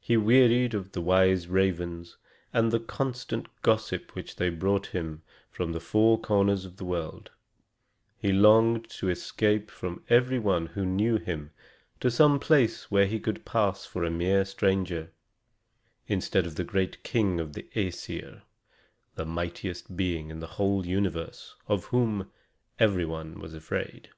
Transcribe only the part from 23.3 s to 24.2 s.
was afraid.